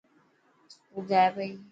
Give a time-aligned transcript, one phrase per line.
[0.65, 1.49] اسڪول جائي پئي.